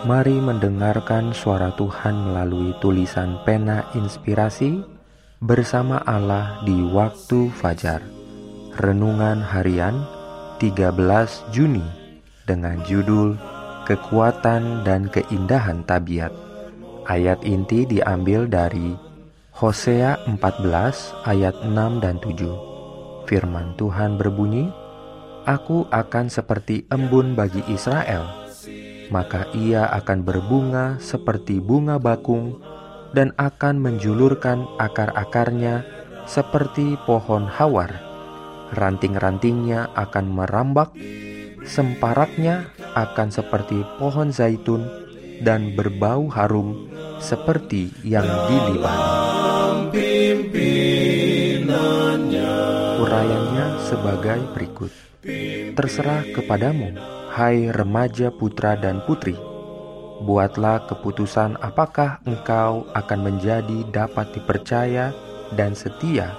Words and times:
Mari 0.00 0.40
mendengarkan 0.40 1.36
suara 1.36 1.76
Tuhan 1.76 2.32
melalui 2.32 2.72
tulisan 2.80 3.36
pena 3.44 3.84
inspirasi 3.92 4.80
bersama 5.44 6.00
Allah 6.08 6.64
di 6.64 6.72
waktu 6.88 7.52
fajar. 7.52 8.00
Renungan 8.80 9.44
harian 9.44 10.00
13 10.56 10.96
Juni 11.52 11.84
dengan 12.48 12.80
judul 12.88 13.36
Kekuatan 13.84 14.88
dan 14.88 15.12
Keindahan 15.12 15.84
Tabiat. 15.84 16.32
Ayat 17.04 17.44
inti 17.44 17.84
diambil 17.84 18.48
dari 18.48 18.96
Hosea 19.52 20.16
14 20.24 21.28
ayat 21.28 21.60
6 21.60 21.76
dan 22.00 22.16
7. 22.24 23.28
Firman 23.28 23.76
Tuhan 23.76 24.16
berbunyi, 24.16 24.64
Aku 25.44 25.84
akan 25.92 26.32
seperti 26.32 26.88
embun 26.88 27.36
bagi 27.36 27.60
Israel 27.68 28.39
maka 29.10 29.50
ia 29.52 29.90
akan 29.90 30.22
berbunga 30.22 30.96
seperti 31.02 31.58
bunga 31.58 31.98
bakung 31.98 32.62
dan 33.10 33.34
akan 33.36 33.82
menjulurkan 33.82 34.64
akar-akarnya 34.78 35.82
seperti 36.30 36.94
pohon 37.04 37.50
hawar. 37.50 37.90
Ranting-rantingnya 38.70 39.90
akan 39.98 40.30
merambak, 40.30 40.94
semparaknya 41.66 42.70
akan 42.94 43.34
seperti 43.34 43.82
pohon 43.98 44.30
zaitun 44.30 44.86
dan 45.42 45.74
berbau 45.74 46.30
harum 46.30 46.86
seperti 47.18 47.90
yang 48.06 48.26
di. 48.46 49.39
Urayanya 53.20 53.76
sebagai 53.84 54.40
berikut. 54.56 54.88
Terserah 55.76 56.24
kepadamu 56.32 56.96
Hai 57.28 57.68
remaja 57.68 58.32
putra 58.32 58.80
dan 58.80 59.04
putri, 59.04 59.36
buatlah 60.24 60.88
keputusan 60.88 61.60
apakah 61.60 62.24
engkau 62.24 62.88
akan 62.96 63.20
menjadi 63.20 63.84
dapat 63.92 64.32
dipercaya 64.32 65.12
dan 65.52 65.76
setia, 65.76 66.32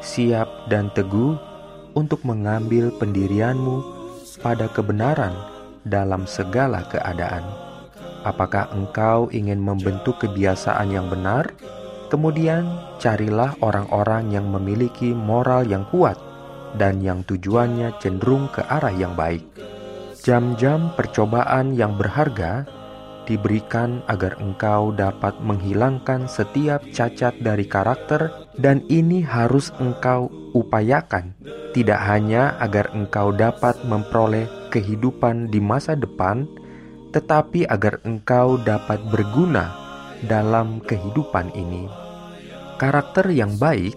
siap 0.00 0.48
dan 0.72 0.88
teguh 0.96 1.36
untuk 1.92 2.24
mengambil 2.24 2.88
pendirianmu 2.96 3.84
pada 4.40 4.64
kebenaran 4.72 5.36
dalam 5.84 6.24
segala 6.24 6.88
keadaan. 6.88 7.44
Apakah 8.24 8.72
engkau 8.72 9.28
ingin 9.28 9.60
membentuk 9.60 10.24
kebiasaan 10.24 10.88
yang 10.88 11.04
benar? 11.12 11.52
Kemudian 12.12 12.68
carilah 13.00 13.56
orang-orang 13.64 14.30
yang 14.30 14.46
memiliki 14.52 15.10
moral 15.10 15.66
yang 15.66 15.88
kuat 15.88 16.20
dan 16.76 17.00
yang 17.00 17.22
tujuannya 17.24 17.96
cenderung 18.02 18.50
ke 18.50 18.60
arah 18.66 18.92
yang 18.92 19.14
baik 19.14 19.46
Jam-jam 20.24 20.88
percobaan 20.96 21.76
yang 21.76 22.00
berharga 22.00 22.64
diberikan 23.28 24.00
agar 24.08 24.40
engkau 24.40 24.88
dapat 24.96 25.36
menghilangkan 25.44 26.24
setiap 26.24 26.80
cacat 26.96 27.36
dari 27.44 27.68
karakter 27.68 28.32
dan 28.56 28.80
ini 28.88 29.20
harus 29.20 29.68
engkau 29.76 30.32
upayakan 30.56 31.36
tidak 31.76 32.00
hanya 32.08 32.56
agar 32.56 32.88
engkau 32.96 33.36
dapat 33.36 33.76
memperoleh 33.84 34.48
kehidupan 34.72 35.52
di 35.52 35.60
masa 35.60 35.92
depan 35.92 36.48
tetapi 37.12 37.68
agar 37.68 38.00
engkau 38.08 38.56
dapat 38.64 39.04
berguna 39.12 39.76
dalam 40.24 40.80
kehidupan 40.88 41.52
ini. 41.52 42.03
Karakter 42.74 43.30
yang 43.30 43.54
baik 43.56 43.94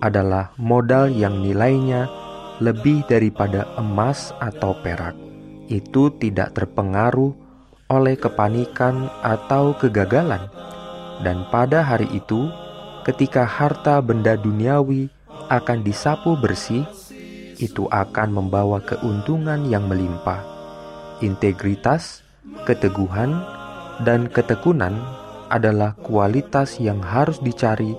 adalah 0.00 0.52
modal 0.56 1.12
yang 1.12 1.44
nilainya 1.44 2.08
lebih 2.58 3.04
daripada 3.08 3.68
emas 3.76 4.32
atau 4.40 4.76
perak 4.80 5.24
itu 5.68 6.12
tidak 6.20 6.52
terpengaruh 6.56 7.32
oleh 7.88 8.16
kepanikan 8.16 9.08
atau 9.20 9.76
kegagalan, 9.76 10.48
dan 11.20 11.44
pada 11.52 11.84
hari 11.84 12.08
itu, 12.12 12.48
ketika 13.04 13.44
harta 13.44 14.00
benda 14.00 14.34
duniawi 14.40 15.12
akan 15.52 15.84
disapu 15.84 16.34
bersih, 16.40 16.84
itu 17.60 17.86
akan 17.92 18.34
membawa 18.34 18.80
keuntungan 18.82 19.68
yang 19.68 19.86
melimpah. 19.86 20.40
Integritas, 21.22 22.24
keteguhan, 22.66 23.36
dan 24.02 24.26
ketekunan 24.26 24.96
adalah 25.52 25.94
kualitas 26.02 26.82
yang 26.82 26.98
harus 26.98 27.38
dicari 27.38 27.94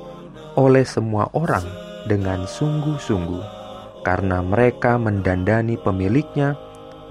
oleh 0.56 0.88
semua 0.88 1.28
orang 1.36 1.64
dengan 2.08 2.48
sungguh-sungguh, 2.48 3.44
karena 4.08 4.40
mereka 4.40 4.96
mendandani 4.96 5.76
pemiliknya 5.76 6.56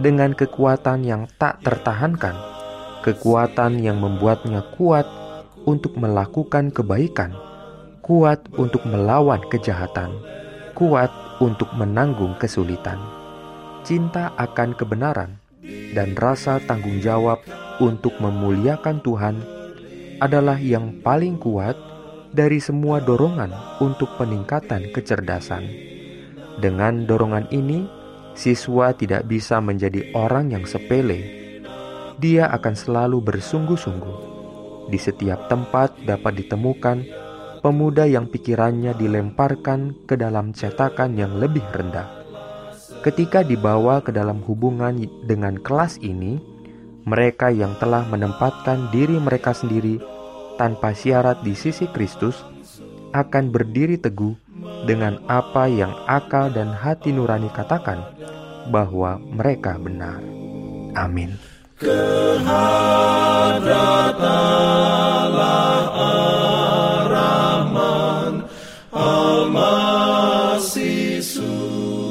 dengan 0.01 0.35
kekuatan 0.35 1.05
yang 1.07 1.29
tak 1.39 1.61
tertahankan, 1.63 2.35
kekuatan 3.05 3.79
yang 3.79 4.01
membuatnya 4.01 4.65
kuat 4.75 5.07
untuk 5.69 5.95
melakukan 6.01 6.73
kebaikan, 6.73 7.37
kuat 8.01 8.41
untuk 8.57 8.83
melawan 8.89 9.41
kejahatan, 9.53 10.11
kuat 10.75 11.13
untuk 11.39 11.69
menanggung 11.77 12.35
kesulitan. 12.41 12.99
Cinta 13.85 14.33
akan 14.41 14.73
kebenaran 14.73 15.37
dan 15.93 16.17
rasa 16.17 16.57
tanggung 16.65 17.05
jawab 17.05 17.45
untuk 17.79 18.17
memuliakan 18.17 19.05
Tuhan 19.05 19.37
adalah 20.23 20.57
yang 20.57 21.05
paling 21.05 21.37
kuat 21.37 21.77
dari 22.35 22.59
semua 22.59 22.99
dorongan 22.99 23.79
untuk 23.79 24.11
peningkatan 24.19 24.91
kecerdasan. 24.91 25.63
Dengan 26.59 27.07
dorongan 27.07 27.47
ini, 27.55 27.87
siswa 28.35 28.91
tidak 28.91 29.31
bisa 29.31 29.63
menjadi 29.63 30.11
orang 30.19 30.51
yang 30.51 30.67
sepele. 30.67 31.47
Dia 32.19 32.51
akan 32.51 32.75
selalu 32.75 33.23
bersungguh-sungguh. 33.23 34.35
Di 34.91 34.99
setiap 34.99 35.47
tempat 35.47 35.95
dapat 36.03 36.43
ditemukan 36.43 37.07
pemuda 37.63 38.05
yang 38.05 38.27
pikirannya 38.27 38.99
dilemparkan 38.99 40.05
ke 40.05 40.19
dalam 40.19 40.51
cetakan 40.51 41.15
yang 41.15 41.39
lebih 41.39 41.63
rendah. 41.71 42.11
Ketika 43.01 43.47
dibawa 43.47 44.03
ke 44.03 44.11
dalam 44.11 44.43
hubungan 44.43 45.07
dengan 45.25 45.55
kelas 45.63 46.03
ini, 46.03 46.37
mereka 47.05 47.53
yang 47.53 47.77
telah 47.79 48.05
menempatkan 48.09 48.91
diri 48.91 49.21
mereka 49.21 49.53
sendiri 49.53 50.14
tanpa 50.57 50.95
syarat 50.95 51.43
di 51.43 51.55
sisi 51.55 51.87
Kristus 51.91 52.43
akan 53.15 53.55
berdiri 53.55 53.99
teguh 53.99 54.35
dengan 54.85 55.23
apa 55.31 55.71
yang 55.71 55.95
akal 56.07 56.51
dan 56.51 56.75
hati 56.75 57.15
nurani 57.15 57.49
katakan 57.53 58.03
bahwa 58.69 59.21
mereka 59.21 59.77
benar. 59.81 60.21
Amin. 60.95 61.37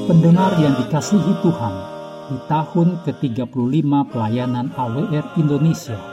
Pendengar 0.04 0.52
yang 0.60 0.75
dikasihi 0.84 1.34
Tuhan, 1.40 1.75
di 2.28 2.38
tahun 2.52 2.90
ke-35 3.08 3.92
pelayanan 4.12 4.68
AWR 4.75 5.25
Indonesia, 5.40 6.12